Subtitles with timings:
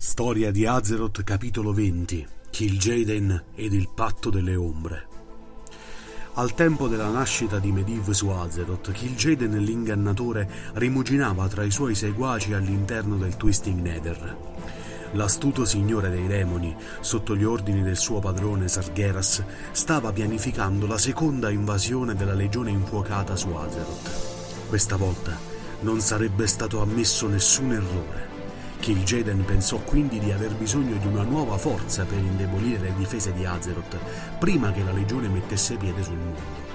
[0.00, 5.08] Storia di Azeroth capitolo 20 Kil'jaeden ed il patto delle ombre
[6.34, 12.52] Al tempo della nascita di Medivh su Azeroth, Kil'jaeden l'ingannatore rimuginava tra i suoi seguaci
[12.52, 14.36] all'interno del Twisting Nether.
[15.14, 21.50] L'astuto signore dei demoni, sotto gli ordini del suo padrone Sargeras, stava pianificando la seconda
[21.50, 24.68] invasione della legione infuocata su Azeroth.
[24.68, 25.36] Questa volta
[25.80, 28.37] non sarebbe stato ammesso nessun errore.
[28.80, 33.44] Kil'jaeden pensò quindi di aver bisogno di una nuova forza per indebolire le difese di
[33.44, 33.98] Azeroth
[34.38, 36.68] prima che la legione mettesse piede sul mondo.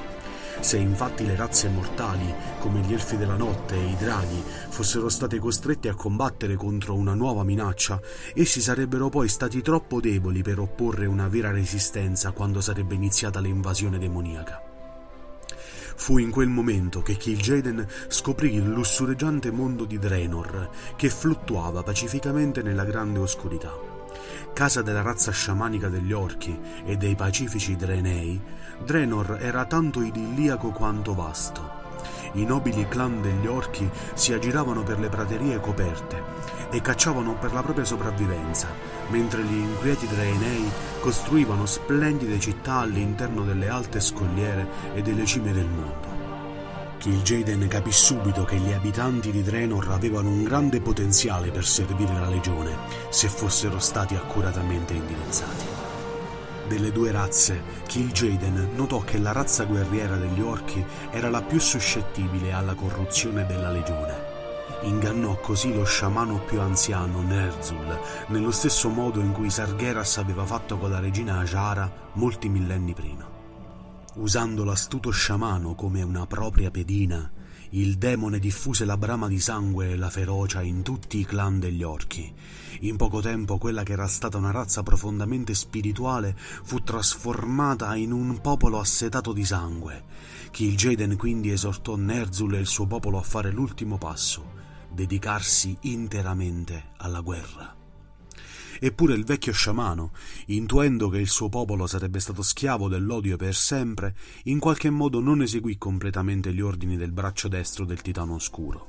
[0.59, 5.37] Se infatti le razze mortali, come gli elfi della notte e i draghi, fossero state
[5.37, 7.99] costrette a combattere contro una nuova minaccia,
[8.33, 13.97] essi sarebbero poi stati troppo deboli per opporre una vera resistenza quando sarebbe iniziata l'invasione
[13.97, 14.72] demoniaca.
[15.95, 22.61] Fu in quel momento che Kil'jaeden scoprì il lussureggiante mondo di Draenor, che fluttuava pacificamente
[22.61, 23.71] nella grande oscurità.
[24.53, 28.39] Casa della razza sciamanica degli orchi e dei pacifici Draenei,
[28.85, 31.82] Draenor era tanto idilliaco quanto vasto.
[32.33, 36.21] I nobili clan degli orchi si aggiravano per le praterie coperte
[36.71, 38.67] e cacciavano per la propria sopravvivenza,
[39.09, 40.67] mentre gli inquieti Draenei
[40.99, 46.11] costruivano splendide città all'interno delle alte scogliere e delle cime del mondo.
[46.97, 52.29] Kil'jaeden capì subito che gli abitanti di Draenor avevano un grande potenziale per servire la
[52.29, 52.77] legione,
[53.09, 55.72] se fossero stati accuratamente indirizzati.
[56.73, 62.51] Delle due razze, Kil'jaeden notò che la razza guerriera degli orchi era la più suscettibile
[62.51, 64.31] alla corruzione della legione
[64.81, 67.99] Ingannò così lo sciamano più anziano, Nerzul,
[68.29, 73.29] nello stesso modo in cui Sargeras aveva fatto con la regina Ajara molti millenni prima.
[74.15, 77.31] Usando l'astuto sciamano come una propria pedina,
[77.75, 81.81] il demone diffuse la brama di sangue e la ferocia in tutti i clan degli
[81.81, 82.31] orchi.
[82.81, 88.39] In poco tempo quella che era stata una razza profondamente spirituale fu trasformata in un
[88.41, 90.03] popolo assetato di sangue.
[90.51, 94.51] Kil'jaeden quindi esortò Nerzul e il suo popolo a fare l'ultimo passo,
[94.91, 97.82] dedicarsi interamente alla guerra.
[98.85, 100.11] Eppure il vecchio sciamano,
[100.47, 104.13] intuendo che il suo popolo sarebbe stato schiavo dell'odio per sempre,
[104.43, 108.87] in qualche modo non eseguì completamente gli ordini del braccio destro del titano oscuro.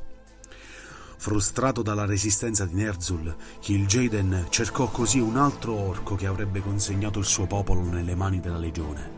[1.16, 7.24] Frustrato dalla resistenza di Nerzul, Kil'jaeden cercò così un altro orco che avrebbe consegnato il
[7.24, 9.12] suo popolo nelle mani della legione.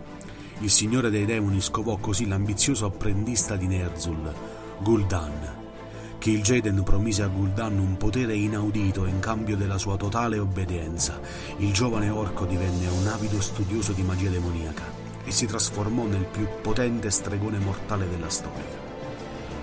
[0.58, 4.34] Il signore dei demoni scovò così l'ambizioso apprendista di Nerzul,
[4.82, 5.65] Gul'dan,
[6.18, 11.20] Kil'jaeden promise a Gul'dan un potere inaudito in cambio della sua totale obbedienza.
[11.58, 14.84] Il giovane orco divenne un avido studioso di magia demoniaca
[15.24, 18.84] e si trasformò nel più potente stregone mortale della storia.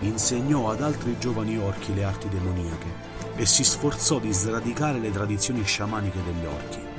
[0.01, 5.63] Insegnò ad altri giovani orchi le arti demoniache e si sforzò di sradicare le tradizioni
[5.63, 6.92] sciamaniche degli orchi.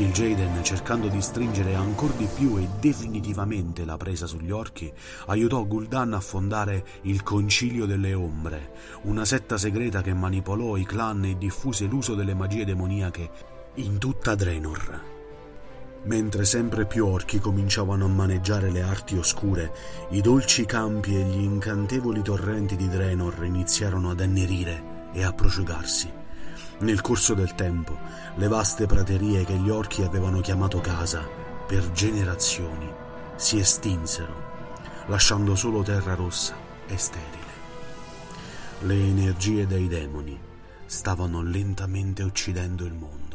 [0.00, 4.90] Kil'jaeden, cercando di stringere ancora di più e definitivamente la presa sugli orchi,
[5.26, 8.72] aiutò Gul'dan a fondare il Concilio delle Ombre,
[9.02, 13.30] una setta segreta che manipolò i clan e diffuse l'uso delle magie demoniache
[13.74, 15.02] in tutta Draenor.
[16.04, 19.70] Mentre sempre più orchi cominciavano a maneggiare le arti oscure,
[20.12, 26.19] i dolci campi e gli incantevoli torrenti di Draenor iniziarono ad annerire e a prosciugarsi.
[26.80, 27.98] Nel corso del tempo,
[28.36, 31.28] le vaste praterie che gli orchi avevano chiamato casa
[31.66, 32.90] per generazioni
[33.36, 36.54] si estinsero, lasciando solo terra rossa
[36.86, 37.38] e sterile.
[38.80, 40.38] Le energie dei demoni
[40.86, 43.29] stavano lentamente uccidendo il mondo.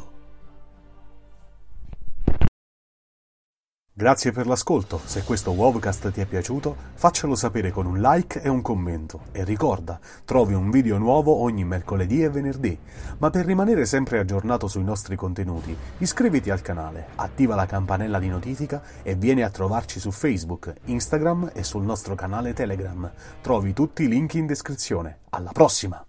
[3.97, 8.49] Grazie per l'ascolto, se questo Wovcast ti è piaciuto faccelo sapere con un like e
[8.49, 12.77] un commento e ricorda, trovi un video nuovo ogni mercoledì e venerdì,
[13.19, 18.27] ma per rimanere sempre aggiornato sui nostri contenuti iscriviti al canale, attiva la campanella di
[18.27, 23.09] notifica e vieni a trovarci su Facebook, Instagram e sul nostro canale Telegram.
[23.39, 25.19] Trovi tutti i link in descrizione.
[25.29, 26.03] Alla prossima!